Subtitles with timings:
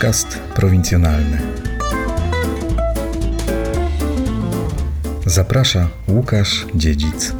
[0.00, 1.38] Podcast prowincjonalny.
[5.26, 7.34] Zaprasza Łukasz Dziedzic.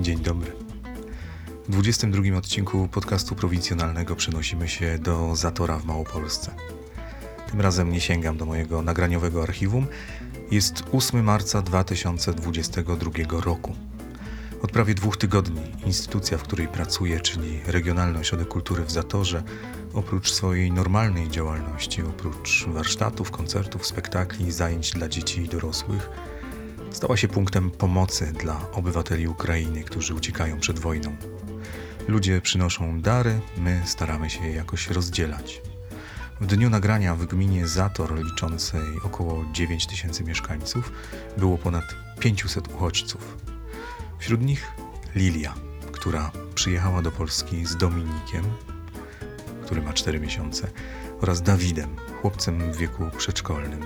[0.00, 0.52] Dzień dobry.
[1.68, 6.50] W 22 odcinku podcastu prowincjonalnego przenosimy się do Zatora w Małopolsce.
[7.50, 9.86] Tym razem nie sięgam do mojego nagraniowego archiwum.
[10.50, 13.74] Jest 8 marca 2022 roku.
[14.62, 19.42] Od prawie dwóch tygodni instytucja, w której pracuję, czyli Regionalny Ośrodek Kultury w Zatorze,
[19.94, 26.10] oprócz swojej normalnej działalności, oprócz warsztatów, koncertów, spektakli, zajęć dla dzieci i dorosłych,
[26.90, 31.16] stała się punktem pomocy dla obywateli Ukrainy, którzy uciekają przed wojną.
[32.08, 35.62] Ludzie przynoszą dary, my staramy się je jakoś rozdzielać.
[36.40, 40.92] W dniu nagrania w gminie Zator, liczącej około 9 tysięcy mieszkańców,
[41.36, 41.84] było ponad
[42.20, 43.55] 500 uchodźców.
[44.18, 44.72] Wśród nich
[45.14, 45.54] Lilia,
[45.92, 48.44] która przyjechała do Polski z Dominikiem,
[49.64, 50.70] który ma 4 miesiące,
[51.20, 53.80] oraz Dawidem, chłopcem w wieku przedszkolnym.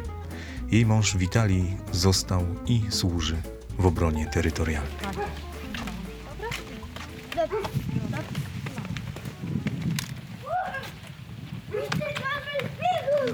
[0.70, 3.42] Jej mąż Witali został i służy
[3.78, 4.92] w obronie terytorialnej.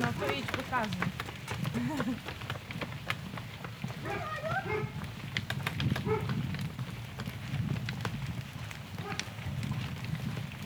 [0.01, 1.07] No to idź pokazuj.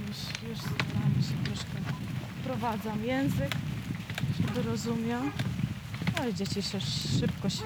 [0.08, 0.16] Już,
[0.48, 1.78] już staram się troszkę
[2.80, 3.56] wprowadzam język,
[4.38, 5.22] żeby rozumiał.
[6.16, 6.80] No i dzieci się
[7.20, 7.62] szybko się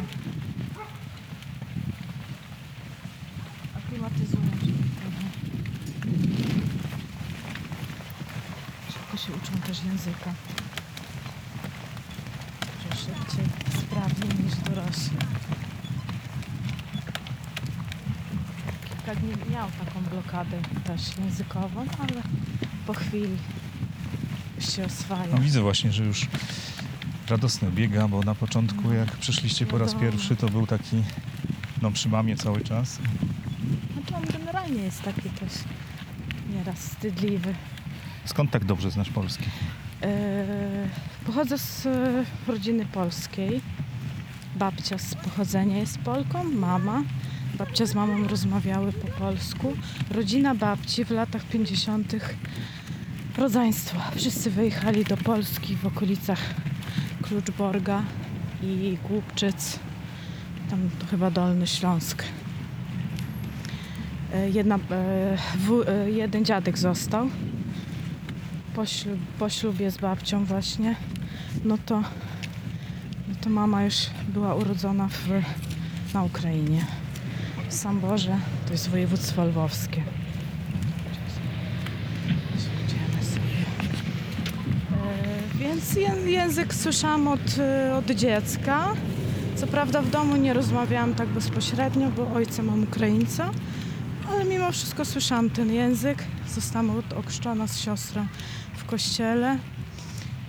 [3.77, 4.43] aklimatyzują.
[8.93, 10.35] Szybko się uczą też języka.
[12.83, 13.47] Że szybciej,
[13.79, 15.17] sprawniej niż dorośli.
[18.89, 22.23] Kilka dni miał taką blokadę też językową, ale
[22.87, 23.37] po chwili
[24.73, 25.27] się oswaja.
[25.33, 26.27] No widzę właśnie, że już
[27.29, 30.11] radosny biega, bo na początku jak przyszliście po raz Wiadomo.
[30.13, 30.97] pierwszy, to był taki
[31.83, 32.99] no przy mamie cały czas.
[33.93, 35.53] Znaczy on generalnie jest taki też
[36.55, 37.55] nieraz wstydliwy.
[38.25, 39.45] Skąd tak dobrze znasz polski?
[40.03, 40.45] E,
[41.27, 43.61] Pochodzę z e, rodziny polskiej.
[44.57, 47.03] Babcia z pochodzenia jest Polką, mama.
[47.59, 49.73] Babcia z mamą rozmawiały po polsku.
[50.11, 52.17] Rodzina babci w latach 50.
[53.39, 53.99] rodzeństwo.
[54.17, 56.41] Wszyscy wyjechali do Polski w okolicach
[57.23, 58.03] Kluczborga
[58.63, 59.79] i Głubczyc.
[60.71, 62.25] Tam to chyba Dolny Śląsk.
[64.35, 67.29] E, Jedna, e,wu, e, jeden dziadek został
[68.75, 70.97] po, ślub, po ślubie z babcią właśnie,
[71.65, 72.01] no to,
[73.29, 73.95] no to mama już
[74.29, 75.29] była urodzona w,
[76.15, 76.85] na Ukrainie.
[77.69, 80.03] W Samborze, to jest województwo lwowskie.
[82.85, 83.65] Idziemy sobie.
[85.59, 88.87] E, Więc ję- język słyszałam od, e, od dziecka.
[89.57, 93.51] Co prawda w domu nie rozmawiałam tak bezpośrednio, bo ojca mam Ukraińca,
[94.31, 96.25] ale mimo wszystko słyszałam ten język.
[96.55, 98.27] Zostałam okrzczona z siostrą
[98.77, 99.59] w kościele.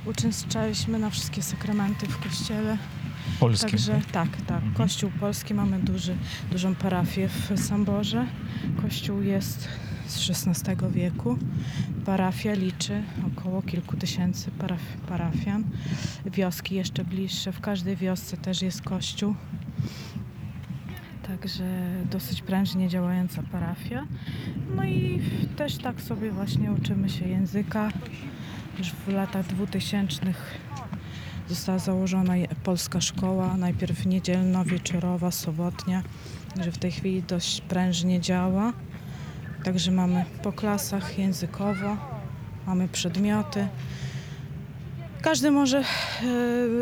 [0.06, 2.78] Uczęszczaliśmy na wszystkie sakramenty w kościele.
[3.40, 3.72] Polski.
[3.72, 4.58] Także tak, tak.
[4.58, 4.74] Mhm.
[4.74, 6.16] Kościół polski mamy duży,
[6.52, 8.25] dużą parafię w Samborze.
[8.81, 9.68] Kościół jest
[10.08, 11.38] z XVI wieku.
[12.06, 15.64] Parafia liczy około kilku tysięcy paraf parafian.
[16.26, 17.52] Wioski jeszcze bliższe.
[17.52, 19.36] W każdej wiosce też jest kościół.
[21.28, 21.64] Także
[22.12, 24.06] dosyć prężnie działająca parafia.
[24.76, 25.22] No i
[25.58, 27.92] też tak sobie właśnie uczymy się języka.
[28.78, 30.22] Już w latach 2000
[31.50, 32.34] została założona
[32.64, 36.04] polska szkoła, najpierw niedzielna, wieczorowa, sobotnia,
[36.62, 38.74] że w tej chwili dość prężnie działa.
[39.66, 41.98] Także mamy po klasach językowo,
[42.68, 43.68] mamy przedmioty.
[45.22, 45.84] Każdy może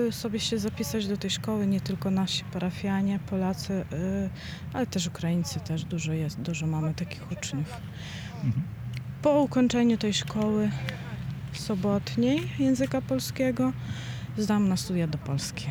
[0.08, 3.86] e, sobie się zapisać do tej szkoły, nie tylko nasi parafianie, Polacy, e,
[4.74, 7.68] ale też Ukraińcy, też dużo jest, dużo mamy takich uczniów.
[8.44, 8.64] Mhm.
[9.22, 10.72] Po ukończeniu tej szkoły
[11.54, 13.74] sobotniej języka polskiego
[14.38, 15.68] zdam na studia do Polski.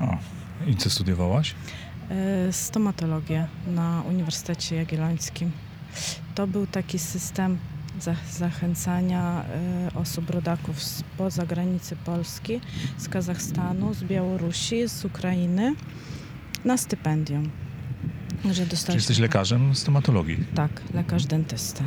[0.00, 0.16] O,
[0.66, 1.54] I co studiowałaś?
[2.10, 5.50] E, Stomatologię na Uniwersytecie Jagiellońskim.
[6.34, 7.58] To był taki system
[8.00, 12.60] za- zachęcania e, osób rodaków spoza granicy Polski,
[12.96, 15.74] z Kazachstanu, z Białorusi, z Ukrainy
[16.64, 17.50] na stypendium.
[18.52, 20.36] Że Czy jesteś lekarzem stomatologii?
[20.54, 21.84] Tak, lekarz dentysta.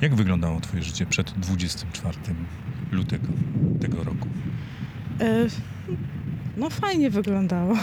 [0.00, 2.18] Jak wyglądało twoje życie przed 24
[2.92, 3.26] lutego
[3.80, 4.28] tego roku?
[5.20, 5.46] E,
[6.56, 7.74] No fajnie wyglądało.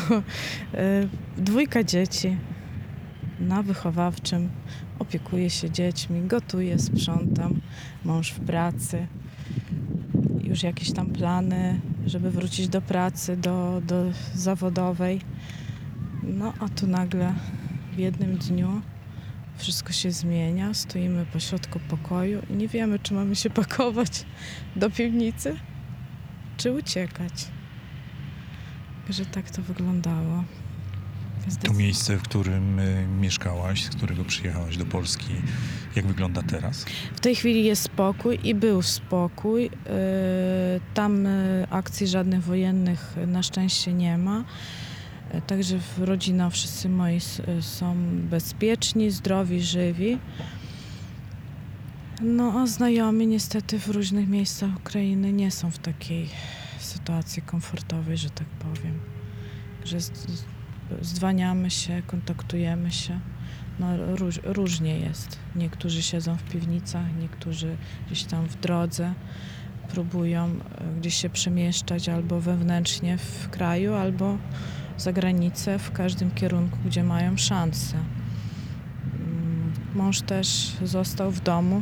[0.74, 1.08] E,
[1.38, 2.38] Dwójka dzieci
[3.40, 4.50] na wychowawczym.
[5.02, 7.62] Opiekuję się dziećmi, gotuję, sprzątam,
[8.06, 9.08] mąż w pracy.
[10.44, 15.22] Już jakieś tam plany, żeby wrócić do pracy, do, do zawodowej.
[16.24, 17.34] No a tu nagle
[17.94, 18.82] w jednym dniu
[19.58, 24.26] wszystko się zmienia, stoimy pośrodku pokoju i nie wiemy, czy mamy się pakować
[24.76, 25.58] do piwnicy,
[26.58, 27.48] czy uciekać.
[29.10, 30.44] Że tak to wyglądało.
[31.64, 35.34] To miejsce, w którym y, mieszkałaś, z którego przyjechałaś do Polski,
[35.96, 36.86] jak wygląda teraz?
[37.16, 39.64] W tej chwili jest spokój i był spokój.
[39.64, 39.70] Yy,
[40.94, 44.44] Tam yy, akcji żadnych wojennych na szczęście nie ma.
[45.48, 47.20] Także w- rodzina, wszyscy moi
[47.62, 47.96] są
[48.30, 50.18] bezpieczni, zdrowi, żywi.
[52.22, 56.30] No a znajomi niestety w różnych miejscach Ukrainy nie są w takiej
[56.80, 59.00] sytuacji komfortowej, że tak powiem.
[59.86, 59.98] Że
[61.02, 63.20] z- z- zdwaniamy się, kontaktujemy się.
[63.80, 65.40] No, róż, różnie jest.
[65.56, 67.78] Niektórzy siedzą w piwnicach, niektórzy
[68.08, 69.14] gdzieś tam w drodze
[69.90, 74.38] próbują e, gdzieś się przemieszczać albo wewnętrznie w kraju, albo
[74.98, 77.98] za granicę, w każdym kierunku, gdzie mają szansę.
[77.98, 81.82] Mm, Mąż też został w domu,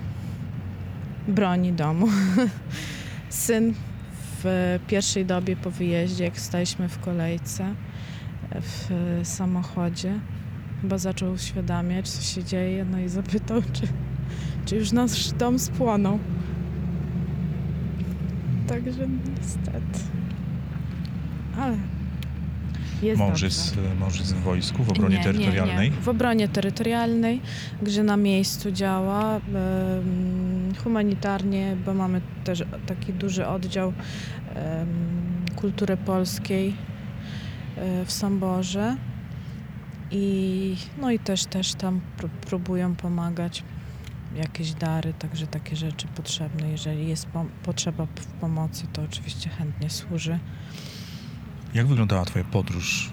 [1.27, 2.07] broni domu.
[3.29, 3.73] Syn
[4.44, 7.75] w pierwszej dobie po wyjeździe, jak staliśmy w kolejce
[8.51, 8.89] w
[9.23, 10.19] samochodzie,
[10.81, 13.87] chyba zaczął uświadamiać, co się dzieje, no i zapytał, czy,
[14.65, 16.19] czy już nasz dom spłonął.
[18.67, 19.99] Także niestety.
[21.57, 21.77] Ale
[23.01, 25.89] jest Mąż jest, y, mąż jest w wojsku, w obronie Nie, terytorialnej.
[25.89, 26.01] Nie, nie.
[26.01, 27.41] W obronie terytorialnej,
[27.81, 29.41] gdzie na miejscu działa
[30.83, 33.93] humanitarnie, bo mamy też taki duży oddział
[35.55, 36.88] kultury polskiej e,
[38.05, 38.97] w Samborze.
[40.11, 43.63] I, no i też, też tam pró- próbują pomagać
[44.35, 46.69] jakieś dary, także takie rzeczy potrzebne.
[46.69, 47.27] Jeżeli jest
[47.63, 48.07] potrzeba
[48.41, 50.39] pomocy, to oczywiście chętnie służy.
[51.73, 53.11] Jak wyglądała twoja podróż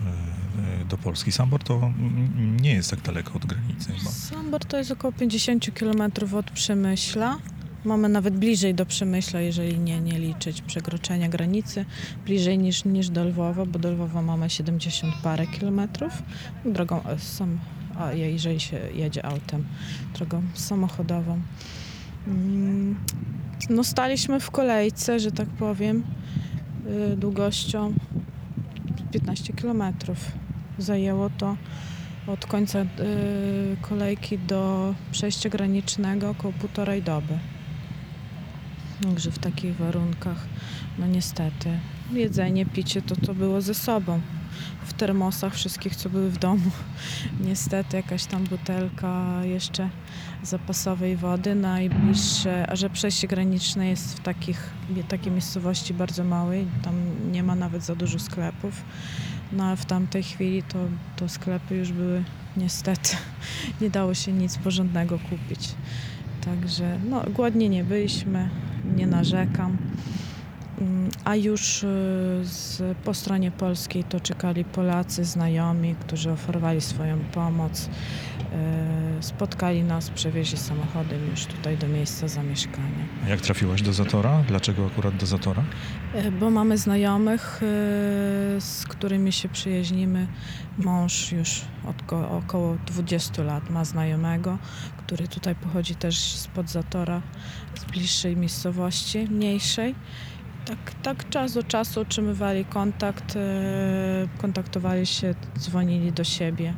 [0.79, 1.33] y, y, do Polski?
[1.33, 1.93] Sambor to
[2.61, 4.11] nie jest tak daleko od granicy chyba.
[4.11, 6.03] Sambor to jest około 50 km
[6.37, 7.39] od Przemyśla.
[7.87, 11.85] Mamy nawet bliżej do Przemyśla, jeżeli nie, nie liczyć przekroczenia granicy.
[12.25, 16.23] Bliżej niż, niż do Lwowa, bo do Lwowa mamy 70 parę kilometrów.
[16.65, 17.59] Drogą e, sam,
[17.99, 19.65] a je- jeżeli się jedzie autem,
[20.15, 21.41] drogą samochodową.
[22.27, 22.97] Mm,
[23.71, 26.03] No staliśmy w kolejce, że tak powiem,
[27.13, 27.93] y, długością
[29.13, 30.19] 15 kilometrów.
[30.79, 31.57] Zajęło to
[32.27, 32.87] od końca y,
[33.81, 37.39] kolejki do przejścia granicznego około półtorej doby.
[39.03, 40.47] Także w takich warunkach,
[40.99, 41.79] no niestety,
[42.13, 44.21] jedzenie, picie to to było ze sobą.
[44.85, 46.71] W termosach wszystkich, co były w domu.
[47.49, 49.91] Niestety jakaś tam butelka jeszcze
[50.43, 54.71] zapasowej wody najbliższe, a że przejście graniczne jest w takich,
[55.09, 56.95] takiej miejscowości bardzo małej, tam
[57.33, 58.85] nie ma nawet za dużo sklepów.
[59.53, 60.79] No a w tamtej chwili to,
[61.17, 62.25] to sklepy już były
[62.57, 63.17] niestety,
[63.81, 65.75] nie dało się nic porządnego kupić.
[66.45, 68.51] Także no, głodni nie byliśmy,
[68.97, 69.77] nie narzekam.
[70.81, 71.87] Mm, A już y,
[72.43, 77.89] z, po stronie polskiej to czekali Polacy, znajomi, którzy oferowali swoją pomoc.
[78.57, 83.05] Y, Spotkali nas, przewieźli samochodem już tutaj do miejsca zamieszkania.
[83.27, 84.43] A jak trafiłaś do Zatora?
[84.49, 85.65] Dlaczego akurat do Zatora?
[86.15, 87.67] E, Bo mamy znajomych, e,
[88.61, 90.27] z którymi się przyjaźnimy.
[90.79, 94.59] Mąż już od ko- około 20 lat ma znajomego,
[94.97, 97.23] który tutaj pochodzi też spod Zatora,
[97.75, 99.95] z bliższej miejscowości, mniejszej.
[100.67, 103.41] Tak, tak czas do czasu utrzymywali kontakt, e,
[104.39, 106.75] kontaktowali się, dzwonili do siebie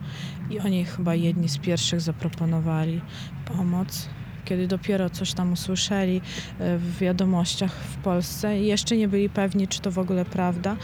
[0.50, 3.00] i oni chyba jedni z pierwszych zaproponowali
[3.44, 4.08] pomoc.
[4.44, 6.20] Kiedy dopiero coś tam usłyszeli,
[6.58, 10.76] e, w wiadomościach w Polsce i jeszcze nie byli pewni, czy to w ogóle prawda.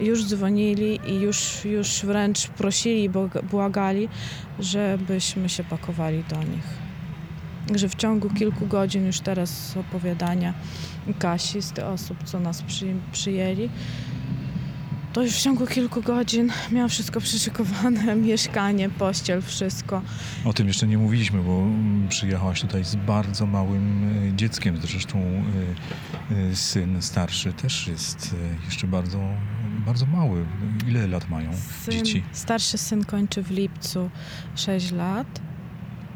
[0.00, 4.08] Już dzwonili i już, już wręcz prosili, błag- błagali,
[4.58, 6.82] żebyśmy się pakowali do nich.
[7.74, 10.54] Że w ciągu kilku godzin już teraz z opowiadania
[11.18, 13.68] Kasi, z tych osób, co nas przy, przyjęli,
[15.12, 20.02] to już w ciągu kilku godzin miał wszystko przyszykowane, mieszkanie, pościel, wszystko.
[20.44, 24.76] O tym jeszcze nie mówiliśmy, bo mm, przyjechałaś tutaj z bardzo małym y, dzieckiem.
[24.82, 25.18] Zresztą
[26.30, 29.18] y, y, syn starszy też jest jeszcze bardzo,
[29.86, 30.44] bardzo mały.
[30.88, 31.50] Ile lat mają
[31.84, 32.22] Syn, dzieci?
[32.32, 34.10] Starszy syn kończy w lipcu
[34.54, 35.51] 6 lat.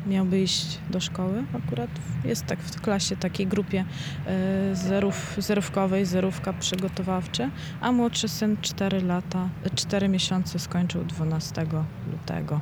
[0.07, 1.91] Miałby iść do szkoły akurat.
[2.25, 3.85] Jest tak w klasie, takiej grupie
[4.27, 11.67] e, zerów, zerówkowej, zerówka przygotowawcze, a młodszy syn 4 lata, 4 miesiące skończył 12
[12.13, 12.61] lutego.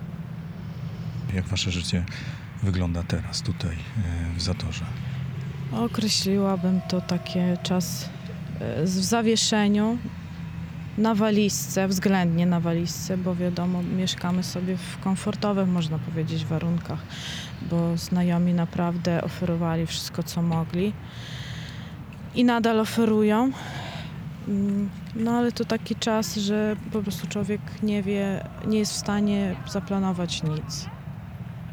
[1.34, 2.04] Jak wasze życie
[2.62, 4.84] wygląda teraz tutaj e, w Zatorze?
[5.72, 8.08] Określiłabym to takie czas
[8.60, 9.98] e, w zawieszeniu
[10.98, 16.98] na walizce, względnie na walizce, bo wiadomo, mieszkamy sobie w komfortowych, można powiedzieć, warunkach,
[17.70, 20.92] bo znajomi naprawdę oferowali wszystko, co mogli
[22.34, 23.50] i nadal oferują.
[24.48, 28.96] Mm, No ale to taki czas, że po prostu człowiek nie wie, nie jest w
[28.96, 30.86] stanie zaplanować nic.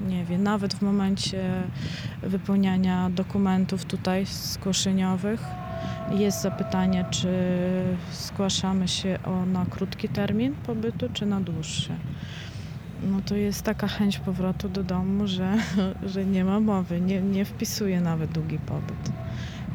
[0.08, 1.64] Nie wie, nawet w momencie
[2.24, 5.44] wypełniania dokumentów tutaj zgłoszeniowych
[6.12, 7.28] jest zapytanie, czy
[8.14, 11.92] zgłaszamy się o, na krótki termin pobytu, czy na dłuższy.
[13.12, 15.54] No to jest taka chęć powrotu do domu, że,
[16.14, 19.12] że nie ma mowy, nie, nie wpisuje nawet długi pobyt,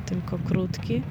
[0.06, 1.02] tylko krótki.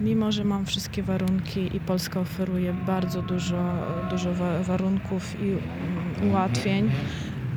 [0.00, 3.72] Mimo, że mam wszystkie warunki i Polska oferuje bardzo dużo,
[4.10, 5.56] dużo wa- warunków i
[6.26, 6.90] ułatwień,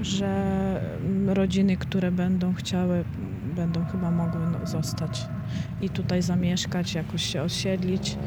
[0.01, 0.81] że
[1.27, 3.03] rodziny, które będą chciały,
[3.51, 5.27] będą chyba mogły no, zostać
[5.81, 8.17] i tutaj zamieszkać, jakoś się osiedlić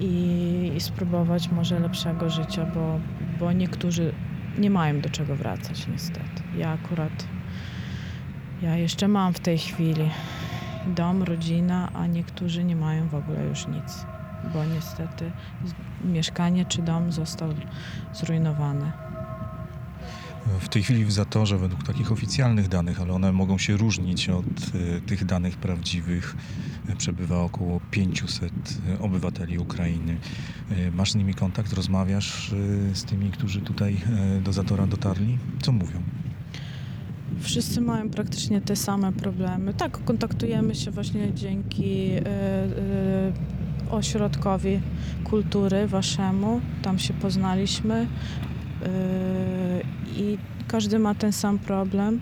[0.00, 3.00] i, i spróbować może lepszego życia, bo,
[3.40, 4.12] bo niektórzy
[4.58, 6.42] nie mają do czego wracać niestety.
[6.56, 7.26] Ja akurat,
[8.62, 10.10] ja jeszcze mam w tej chwili
[10.86, 14.06] dom, rodzina, a niektórzy nie mają w ogóle już nic,
[14.52, 15.32] bo niestety
[16.04, 17.48] mieszkanie czy dom został
[18.12, 19.05] zrujnowany.
[20.60, 24.46] W tej chwili w Zatorze, według takich oficjalnych danych, ale one mogą się różnić od
[24.46, 26.36] e, tych danych prawdziwych,
[26.88, 28.52] e, przebywa około 500
[29.00, 30.16] obywateli Ukrainy.
[30.92, 32.54] Masz z nimi kontakt, rozmawiasz
[32.92, 33.96] z tymi, którzy tutaj
[34.44, 35.38] do Zatora dotarli?
[35.62, 36.02] Co mówią?
[37.40, 39.74] Wszyscy mają praktycznie te same problemy.
[39.74, 42.10] Tak, kontaktujemy się właśnie dzięki
[43.90, 44.80] ośrodkowi
[45.24, 46.60] kultury waszemu.
[46.82, 48.06] Tam się poznaliśmy
[50.16, 50.38] i
[50.68, 52.20] każdy ma ten sam problem.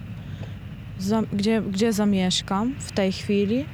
[1.33, 3.65] Gdzie, gdzie zamieszkam w tej chwili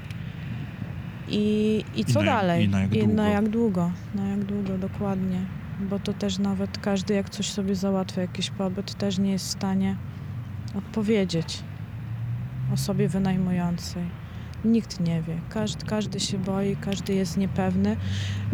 [1.29, 2.65] i, i co I na dalej?
[2.65, 3.15] i na jak I długo?
[3.15, 3.93] na jak długo?
[4.15, 5.41] Na jak długo, dokładnie.
[5.81, 9.51] Bo to też nawet każdy, jak coś sobie załatwia, jakiś pobyt, też nie jest w
[9.51, 9.97] stanie
[10.75, 11.63] odpowiedzieć
[12.75, 14.03] osobie wynajmującej.
[14.65, 15.41] Nikt nie wie.
[15.49, 17.97] Każdy, każdy się boi, każdy jest niepewny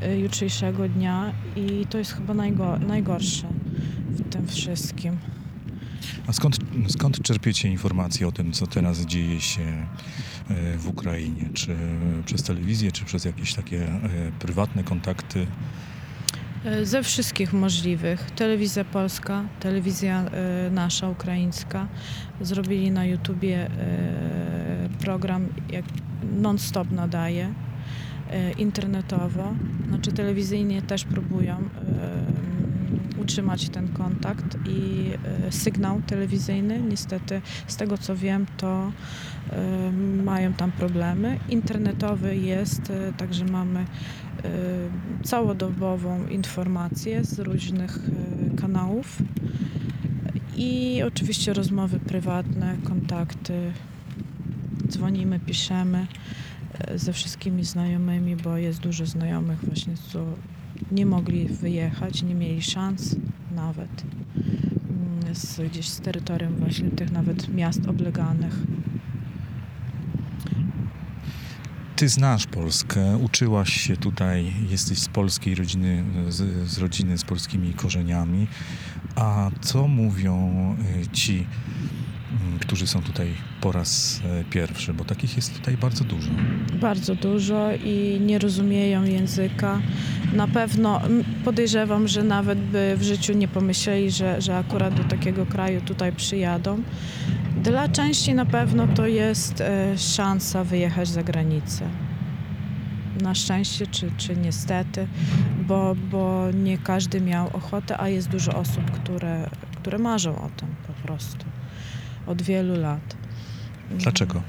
[0.02, 3.47] y, jutrzejszego dnia i to jest chyba najgo, najgorsze
[4.16, 5.16] w tym wszystkim.
[6.26, 6.58] A skąd,
[6.88, 9.87] skąd czerpiecie informacje o tym, co teraz dzieje się
[10.50, 11.49] e, w Ukrainie?
[11.54, 11.76] Czy
[12.25, 14.00] przez telewizję, czy przez jakieś takie e,
[14.38, 15.46] prywatne kontakty?
[16.66, 18.30] Y, Ze wszystkich możliwych.
[18.30, 20.25] Telewizja polska, telewizja
[20.70, 21.88] nasza, ukraińska.
[22.40, 23.70] Zrobili na YouTubie
[25.00, 25.85] program, jak
[26.37, 27.54] non-stop nadaje,
[28.58, 29.54] internetowo.
[29.88, 31.68] Znaczy telewizyjnie też próbują
[33.26, 35.11] utrzymać ten kontakt i
[35.49, 36.80] y, sygnał telewizyjny.
[36.80, 38.92] Niestety, z tego co wiem, to
[39.52, 41.38] y, mają tam problemy.
[41.49, 43.85] Internetowy jest, y, także mamy
[45.25, 47.99] całodobową informację z różnych
[48.61, 49.18] kanałów
[50.56, 53.73] i oczywiście rozmowy prywatne, kontakty.
[54.88, 56.06] Dzwonimy, piszemy
[56.95, 60.25] ze wszystkimi znajomymi, bo jest dużo znajomych właśnie, co
[60.93, 63.16] nie mogli wyjechać, nie mieli szans
[63.55, 64.05] nawet
[65.25, 68.55] mm, z, gdzieś z terytorium właśnie tych nawet miast obleganych.
[71.97, 77.73] Ty znasz Polskę, uczyłaś się tutaj, jesteś z polskiej rodziny, z, z rodziny z polskimi
[77.73, 78.47] korzeniami.
[79.14, 81.47] A co mówią y, ci,
[82.61, 83.28] którzy są tutaj
[83.61, 84.95] po raz e, pierwszy?
[84.95, 86.30] Bo takich jest tutaj bardzo dużo.
[86.80, 89.80] Bardzo dużo i nie rozumieją języka.
[90.33, 91.00] Na pewno
[91.45, 96.12] podejrzewam, że nawet by w życiu nie pomyśleli, że, że akurat do takiego kraju tutaj
[96.12, 96.83] przyjadą.
[97.62, 101.88] Dla części na pewno to jest e, szansa wyjechać za granicę.
[103.21, 105.06] Na szczęście czy, czy niestety,
[105.66, 110.68] bo, bo nie każdy miał ochotę, a jest dużo osób, które, które marzą o tym
[110.87, 111.55] po prostu
[112.26, 113.16] od wielu lat.
[113.90, 114.42] Dlaczego?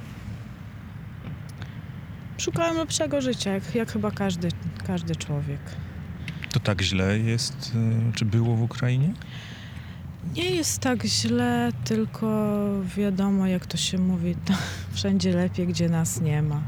[2.37, 4.49] Szukałem lepszego życia, jak, jak chyba każdy,
[4.87, 5.59] każdy człowiek.
[6.51, 7.73] To tak źle jest,
[8.09, 9.13] y, czy było w Ukrainie?
[10.35, 12.57] Nie jest tak źle, tylko
[12.97, 14.53] wiadomo, jak to się mówi, to
[14.95, 16.61] wszędzie lepiej, gdzie nas nie ma.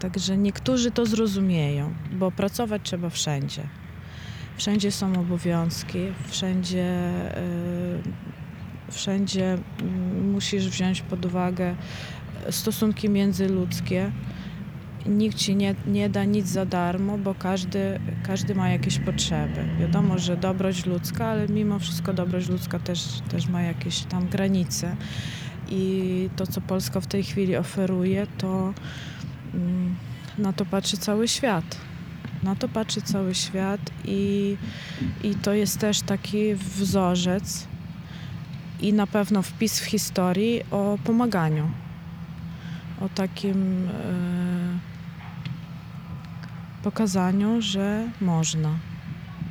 [0.00, 3.62] Także niektórzy to zrozumieją, bo pracować trzeba wszędzie.
[4.56, 5.98] Wszędzie są obowiązki,
[6.28, 8.02] wszędzie, y,
[8.90, 11.74] wszędzie mm, musisz wziąć pod uwagę
[12.50, 14.12] stosunki międzyludzkie.
[15.06, 19.64] nikt ci nie, nie da nic za darmo, bo każdy, każdy ma jakieś potrzeby.
[19.80, 24.96] Wiadomo, że dobroć ludzka, ale mimo wszystko dobroć ludzka też, też ma jakieś tam granice.
[25.70, 28.74] I to, co Polska w tej chwili oferuje, to
[29.54, 29.96] mm,
[30.38, 31.76] na to patrzy cały świat.
[32.42, 34.56] Na to patrzy cały świat i,
[35.24, 37.68] i to jest też taki wzorzec
[38.80, 41.70] i na pewno wpis w historii o pomaganiu.
[43.00, 44.78] O takim e,
[46.82, 48.70] pokazaniu, że można.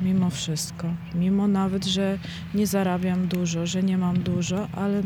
[0.02, 0.88] Mimo wszystko.
[1.14, 2.18] Mimo nawet, że
[2.54, 5.02] nie zarabiam dużo, że nie mam dużo, ale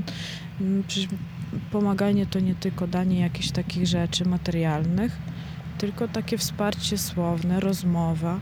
[0.61, 1.09] mm, przecież
[1.71, 5.19] pomaganie to nie tylko danie jakichś takich rzeczy materialnych,
[5.79, 8.41] tylko takie wsparcie słowne, rozmowa,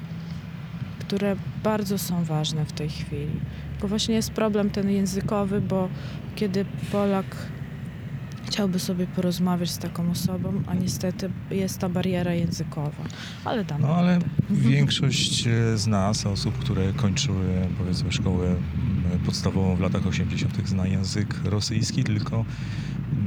[0.98, 3.40] które bardzo są ważne w tej chwili.
[3.80, 5.88] Tylko właśnie jest problem ten językowy, bo
[6.36, 7.36] kiedy Polak
[8.46, 13.04] chciałby sobie porozmawiać z taką osobą, a niestety jest ta bariera językowa.
[13.44, 14.26] Ale dam No ale radę.
[14.50, 17.44] większość e, z nas, osób, które kończyły
[17.78, 22.44] powiedzmy szkołę m, podstawową w latach 80., zna język rosyjski, tylko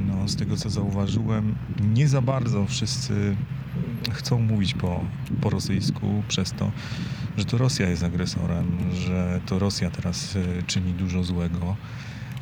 [0.06, 1.54] no, z tego co zauważyłem,
[1.94, 3.36] nie za bardzo wszyscy
[4.12, 5.00] chcą mówić po,
[5.40, 6.70] po rosyjsku przez to,
[7.36, 11.76] że to Rosja jest agresorem, że to Rosja teraz e, czyni dużo złego.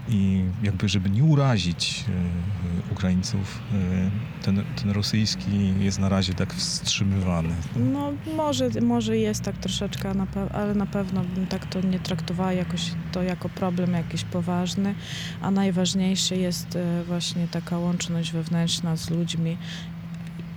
[0.08, 6.54] I jakby, żeby nie urazić e, Ukraińców, e, ten, ten rosyjski jest na razie tak
[6.54, 7.54] wstrzymywany.
[7.76, 10.12] No może, może jest tak troszeczkę,
[10.52, 14.94] ale na pewno bym tak to nie traktowała jakoś to jako problem jakiś poważny,
[15.42, 19.56] a najważniejsze jest właśnie taka łączność wewnętrzna z ludźmi,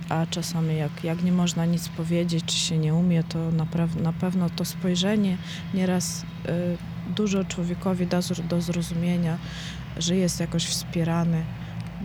[0.08, 3.66] a czasami jak, jak nie można nic powiedzieć, czy się nie umie, to na,
[4.02, 5.36] na pewno to spojrzenie
[5.74, 6.52] nieraz e,
[7.16, 9.38] dużo człowiekowi da do zrozumienia,
[9.96, 11.44] że jest jakoś wspierany,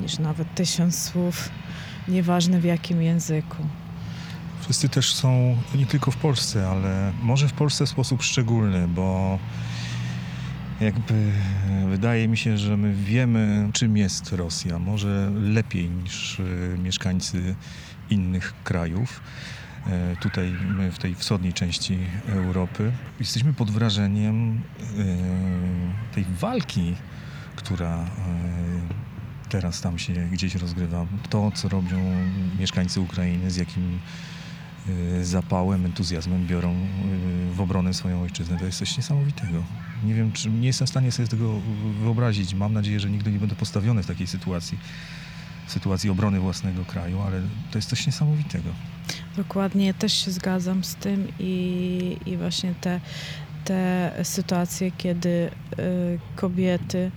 [0.01, 1.49] niż nawet tysiąc słów,
[2.07, 3.57] nieważne w jakim języku.
[4.61, 9.39] Wszyscy też są nie tylko w Polsce, ale może w Polsce w sposób szczególny, bo
[10.81, 11.31] jakby
[11.89, 14.79] wydaje mi się, że my wiemy, czym jest Rosja.
[14.79, 17.55] Może lepiej niż y, mieszkańcy
[18.11, 19.21] innych krajów.
[19.87, 20.53] E, Tutaj
[20.91, 21.97] w tej wschodniej części
[22.27, 26.95] Europy jesteśmy pod wrażeniem e, tej walki,
[27.55, 28.07] która e,
[29.49, 31.05] teraz tam się gdzieś rozgrywa.
[31.29, 31.99] To, co robią
[32.59, 33.99] mieszkańcy Ukrainy, z jakim
[35.21, 36.75] zapałem, entuzjazmem biorą
[37.53, 38.59] w obronę swoją ojczyznę.
[38.59, 39.63] To jest coś niesamowitego.
[40.03, 41.59] Nie wiem, czy nie jestem w stanie sobie tego
[42.01, 42.53] wyobrazić.
[42.53, 44.77] Mam nadzieję, że nigdy nie będę postawiony w takiej sytuacji,
[45.71, 48.69] sytuacji obrony własnego kraju, ale to jest coś niesamowitego.
[49.37, 52.99] Dokładnie, też się zgadzam z tym i, i właśnie te,
[53.65, 57.11] te sytuacje, kiedy y, kobiety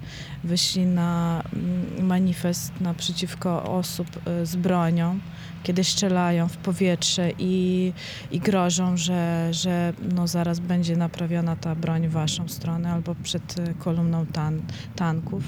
[0.45, 4.09] wyszli na mm, manifest naprzeciwko osób
[4.43, 5.19] y, z bronią,
[5.63, 7.93] kiedy strzelają w powietrze i,
[8.31, 13.59] i grożą, że, że no zaraz będzie naprawiona ta broń w waszą stronę albo przed
[13.59, 14.63] y, kolumną tan,
[14.97, 15.43] tanków.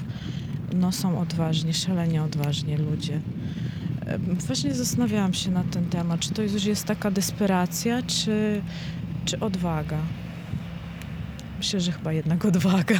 [0.73, 3.21] No są odważni, szalenie odważni ludzie.
[4.05, 8.61] E, Właśnie zastanawiałam się na ten temat, czy to już jest taka desperacja, czy,
[9.25, 9.97] czy odwaga.
[11.57, 12.99] Myślę, że chyba jednak odwaga.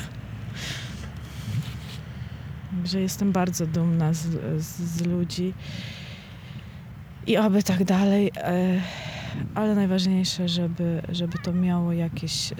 [2.85, 4.19] Że jestem bardzo dumna z,
[4.57, 5.53] z, z ludzi
[7.27, 8.81] i oby tak dalej, e,
[9.55, 12.55] ale najważniejsze, żeby, żeby to miało jakiś, e,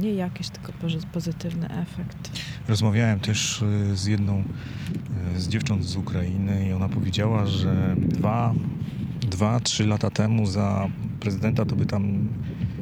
[0.00, 2.40] nie jakiś, tylko pozy- pozytywny efekt.
[2.68, 4.44] Rozmawiałem też y, z jedną
[5.36, 8.54] y, z dziewcząt z Ukrainy i ona powiedziała, że dwa,
[9.20, 10.88] dwa, trzy lata temu za
[11.20, 12.28] prezydenta to by tam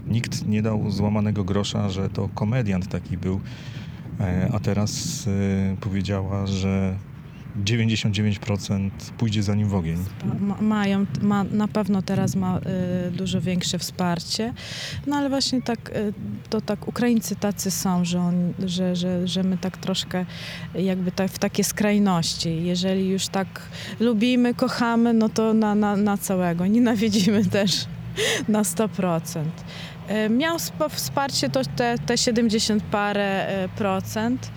[0.06, 3.40] nikt nie dał złamanego grosza, że to komediant taki był,
[4.20, 5.24] E, a teraz
[5.80, 6.96] powiedziała, że
[7.64, 9.96] 99% pójdzie za nim w ogień.
[10.40, 14.54] Ma, mają, ma, na pewno teraz ma y, dużo większe wsparcie,
[15.06, 16.12] no ale właśnie tak, y,
[16.50, 20.26] to tak Ukraińcy tacy są, że, on, że, że, że my tak troszkę
[20.74, 22.64] jakby tak w takie skrajności.
[22.64, 23.48] Jeżeli już tak
[24.00, 26.66] lubimy, kochamy, no to na, na, na całego.
[26.66, 27.86] Nienawidzimy też
[28.48, 29.44] na 100%.
[30.10, 30.56] Y, Miał
[30.90, 34.50] wsparcie to te, te 70 parę y, procent.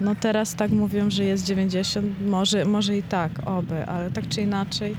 [0.00, 4.42] No teraz tak mówią, że jest 90, może, może i tak, oby, ale tak czy
[4.42, 4.96] inaczej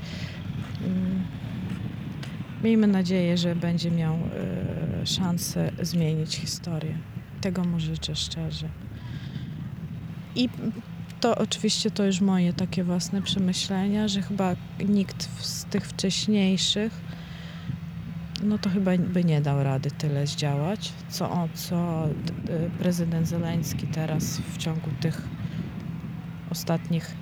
[0.84, 1.22] mm,
[2.64, 6.98] miejmy nadzieję, że będzie miał e, szansę zmienić historię.
[7.40, 8.68] Tego mu życzę szczerze.
[10.36, 10.48] I
[11.20, 14.56] to oczywiście to już moje takie własne przemyślenia, że chyba
[14.88, 17.00] nikt z tych wcześniejszych
[18.42, 23.86] no to chyba by nie dał rady tyle zdziałać, co, o, co y, prezydent Zeleński
[23.86, 25.28] teraz w ciągu tych
[26.50, 27.14] ostatnich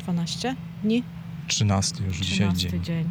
[0.00, 1.02] 12 dni,
[1.46, 2.84] 13 już dzisiaj 13 dzień.
[2.84, 3.08] dzień.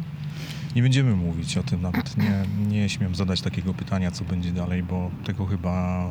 [0.76, 4.82] Nie będziemy mówić o tym, nawet nie, nie śmiem zadać takiego pytania, co będzie dalej,
[4.82, 6.06] bo tego chyba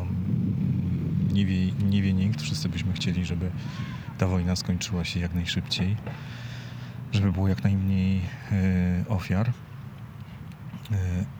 [1.33, 2.41] nie wie, nie wie nikt.
[2.41, 3.51] Wszyscy byśmy chcieli, żeby
[4.17, 5.97] ta wojna skończyła się jak najszybciej,
[7.11, 8.21] żeby było jak najmniej
[8.51, 9.51] e, ofiar.
[10.91, 10.95] E,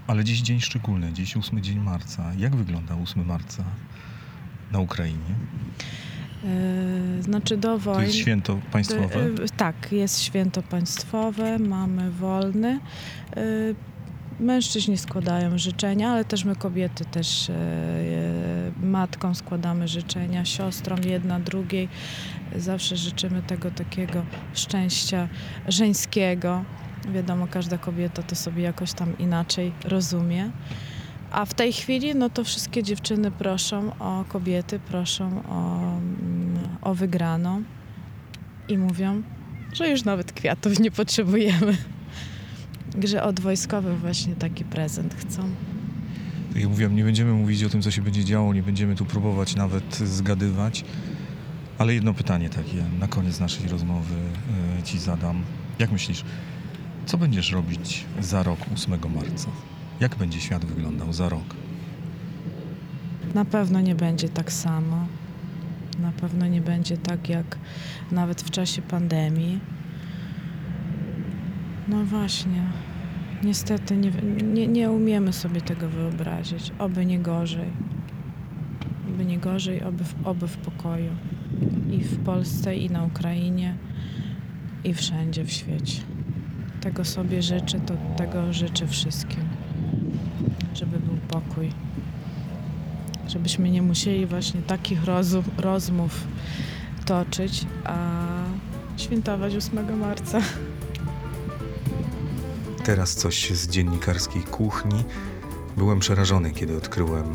[0.07, 2.31] ale dziś dzień szczególny, dziś 8 dzień marca.
[2.37, 3.63] Jak wygląda 8 marca
[4.71, 5.35] na Ukrainie?
[6.43, 8.05] Yy, Znaczy do To wojny...
[8.05, 9.25] jest święto państwowe.
[9.25, 12.79] Y, Tak, jest święto państwowe, mamy wolny.
[14.39, 17.51] Mężczyźni składają życzenia, ale też my kobiety też
[18.83, 21.89] matkom składamy życzenia, siostrom jedna drugiej.
[22.55, 25.27] Zawsze życzymy tego takiego szczęścia
[25.67, 26.63] żeńskiego.
[27.13, 30.51] Wiadomo, każda kobieta to sobie jakoś tam inaczej rozumie.
[31.31, 36.95] A w tej chwili, no to wszystkie dziewczyny proszą o kobiety, proszą o, mm, o
[36.95, 37.63] wygraną
[38.67, 39.21] i mówią,
[39.73, 41.77] że już nawet kwiatów nie potrzebujemy.
[43.03, 45.49] Że od wojskowych właśnie taki prezent chcą.
[46.53, 49.05] Tak jak mówiłem, nie będziemy mówić o tym, co się będzie działo, nie będziemy tu
[49.05, 50.85] próbować nawet zgadywać.
[51.77, 54.15] Ale jedno pytanie takie na koniec naszej rozmowy
[54.79, 55.43] e, ci zadam.
[55.79, 56.23] Jak myślisz,
[57.05, 59.49] co będziesz robić za rok 8 marca?
[59.99, 61.55] Jak będzie świat wyglądał za rok?
[63.33, 65.07] Na pewno nie będzie tak samo.
[65.99, 67.57] Na pewno nie będzie tak jak
[68.11, 69.59] nawet w czasie pandemii.
[71.87, 72.63] No właśnie.
[73.43, 74.11] Niestety nie,
[74.43, 76.71] nie, nie umiemy sobie tego wyobrazić.
[76.79, 77.69] Oby nie gorzej.
[79.09, 81.11] Oby nie gorzej, oby w, oby w pokoju.
[81.91, 83.75] I w Polsce, i na Ukrainie,
[84.83, 86.14] i wszędzie w świecie.
[86.85, 89.43] Tego sobie życzę, to tego życzę wszystkim.
[90.73, 91.71] Żeby był pokój
[93.27, 94.99] żebyśmy nie musieli właśnie takich
[95.57, 96.27] rozmów
[97.05, 97.97] toczyć, a
[98.97, 100.41] świętować 8 marca.
[102.83, 105.03] Teraz coś z dziennikarskiej kuchni.
[105.77, 107.33] Byłem przerażony, kiedy odkryłem,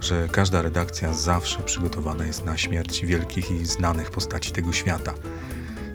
[0.00, 5.14] że każda redakcja zawsze przygotowana jest na śmierć wielkich i znanych postaci tego świata.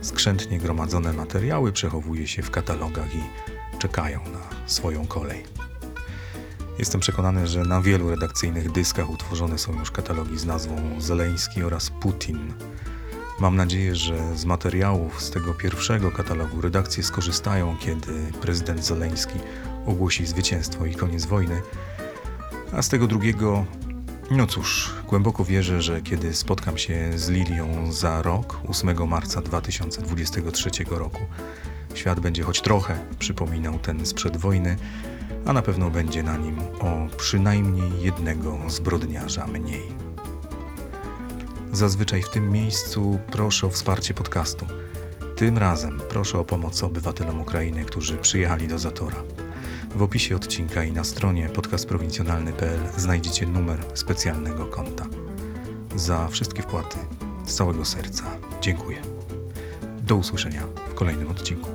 [0.01, 3.21] Skrzętnie gromadzone materiały przechowuje się w katalogach i
[3.79, 5.43] czekają na swoją kolej.
[6.79, 11.89] Jestem przekonany, że na wielu redakcyjnych dyskach utworzone są już katalogi z nazwą Zeleński oraz
[11.89, 12.53] Putin.
[13.39, 19.39] Mam nadzieję, że z materiałów z tego pierwszego katalogu redakcje skorzystają, kiedy prezydent Zeleński
[19.86, 21.62] ogłosi zwycięstwo i koniec wojny.
[22.73, 23.65] A z tego drugiego,
[24.32, 30.70] no cóż, głęboko wierzę, że kiedy spotkam się z Lilią za rok, 8 marca 2023
[30.90, 31.20] roku,
[31.94, 34.78] świat będzie choć trochę przypominał ten sprzed wojny,
[35.46, 39.84] a na pewno będzie na nim o przynajmniej jednego zbrodniarza mniej.
[41.72, 44.66] Zazwyczaj w tym miejscu proszę o wsparcie podcastu.
[45.36, 49.24] Tym razem proszę o pomoc obywatelom Ukrainy, którzy przyjechali do Zatora.
[49.97, 55.05] W opisie odcinka i na stronie podcastprowincjonalny.pl znajdziecie numer specjalnego konta.
[55.95, 56.97] Za wszystkie wpłaty
[57.45, 58.23] z całego serca
[58.62, 58.97] dziękuję.
[60.01, 61.69] Do usłyszenia w kolejnym odcinku.